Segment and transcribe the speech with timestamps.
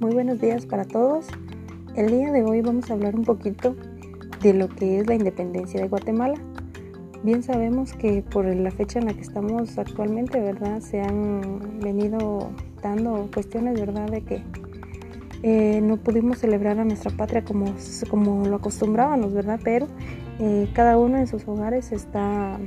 [0.00, 1.26] Muy buenos días para todos.
[1.96, 3.74] El día de hoy vamos a hablar un poquito
[4.42, 6.34] de lo que es la independencia de Guatemala.
[7.22, 10.80] Bien sabemos que por la fecha en la que estamos actualmente, ¿verdad?
[10.80, 12.50] Se han venido
[12.82, 14.10] dando cuestiones, ¿verdad?
[14.10, 14.42] De que
[15.42, 17.74] eh, no pudimos celebrar a nuestra patria como,
[18.10, 19.58] como lo acostumbrábamos, ¿verdad?
[19.64, 19.86] Pero
[20.38, 22.58] eh, cada uno en sus hogares está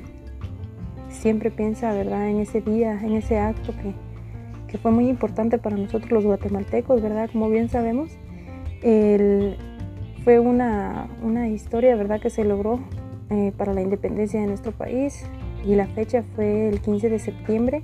[1.17, 2.29] siempre piensa, ¿verdad?
[2.29, 3.93] En ese día, en ese acto que,
[4.67, 7.29] que fue muy importante para nosotros los guatemaltecos, ¿verdad?
[7.31, 8.11] Como bien sabemos,
[10.23, 12.19] fue una, una, historia, ¿verdad?
[12.19, 12.79] Que se logró
[13.29, 15.25] eh, para la independencia de nuestro país
[15.65, 17.83] y la fecha fue el 15 de septiembre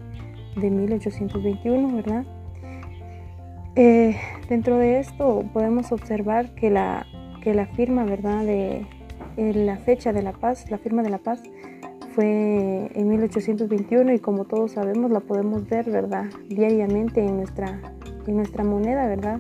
[0.55, 2.25] de 1821, ¿verdad?
[3.75, 4.15] Eh,
[4.49, 7.07] dentro de esto podemos observar que la,
[7.41, 8.45] que la firma, ¿verdad?
[8.45, 8.85] De
[9.35, 11.41] la fecha de la paz, la firma de la paz,
[12.13, 16.25] fue en 1821 y como todos sabemos la podemos ver, ¿verdad?
[16.47, 17.79] Diariamente en nuestra,
[18.27, 19.39] en nuestra moneda, ¿verdad?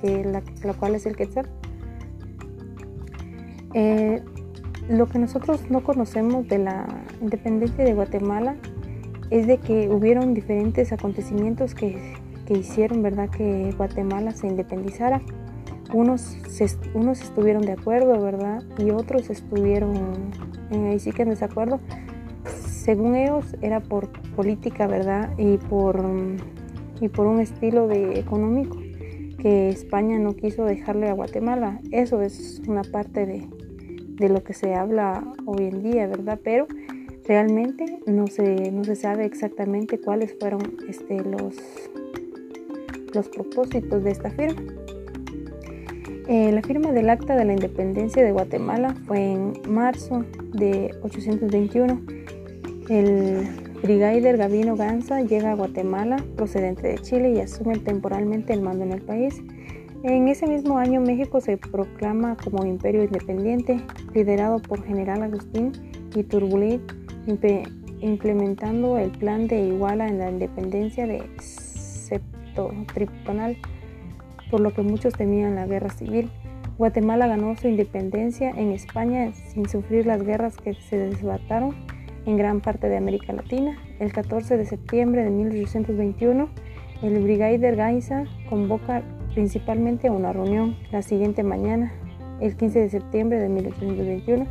[0.00, 0.42] Que la,
[0.74, 1.48] cual es el quetzal.
[3.74, 4.22] Eh,
[4.88, 6.86] lo que nosotros no conocemos de la
[7.20, 8.56] independencia de Guatemala
[9.30, 12.14] es de que hubieron diferentes acontecimientos que,
[12.46, 13.30] que hicieron, ¿verdad?
[13.30, 15.22] Que Guatemala se independizara.
[15.92, 16.36] Unos,
[16.94, 18.62] unos estuvieron de acuerdo, ¿verdad?
[18.78, 19.96] Y otros estuvieron
[20.70, 21.80] eh, ahí sí que en desacuerdo
[22.80, 25.30] según ellos era por política, ¿verdad?
[25.36, 26.02] Y por,
[27.00, 28.78] y por un estilo de económico
[29.38, 31.80] que España no quiso dejarle a Guatemala.
[31.90, 33.48] Eso es una parte de,
[34.16, 36.40] de lo que se habla hoy en día, ¿verdad?
[36.42, 36.66] Pero
[37.26, 41.56] realmente no se, no se sabe exactamente cuáles fueron este, los,
[43.14, 44.62] los propósitos de esta firma.
[46.28, 52.19] Eh, la firma del Acta de la Independencia de Guatemala fue en marzo de 821
[52.90, 53.48] el
[53.82, 58.92] brigadier Gavino Ganza llega a Guatemala procedente de Chile y asume temporalmente el mando en
[58.92, 59.40] el país.
[60.02, 63.80] En ese mismo año México se proclama como imperio independiente,
[64.12, 65.70] liderado por General Agustín
[66.16, 66.80] Iturbide,
[68.00, 73.56] implementando el plan de Iguala en la independencia de septentrional,
[74.50, 76.28] por lo que muchos temían la guerra civil.
[76.76, 81.76] Guatemala ganó su independencia en España sin sufrir las guerras que se desataron
[82.26, 83.78] en gran parte de América Latina.
[83.98, 86.48] El 14 de septiembre de 1821,
[87.02, 89.02] el Brigadier Gainza convoca
[89.34, 91.92] principalmente a una reunión la siguiente mañana,
[92.40, 94.46] el 15 de septiembre de 1821,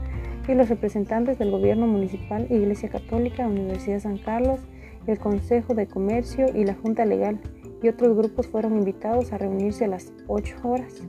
[0.47, 4.59] y los representantes del gobierno municipal, Iglesia Católica, Universidad San Carlos,
[5.05, 7.39] el Consejo de Comercio y la Junta Legal
[7.81, 11.01] y otros grupos fueron invitados a reunirse a las 8 horas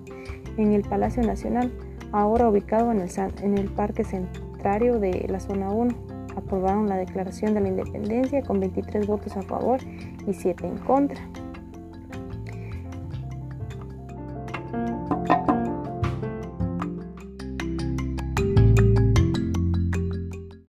[0.57, 1.73] en el Palacio Nacional,
[2.13, 3.11] ahora ubicado en el,
[3.43, 6.10] en el Parque Centrario de la Zona 1
[6.41, 9.81] aprobaron la Declaración de la Independencia con 23 votos a favor
[10.27, 11.21] y 7 en contra.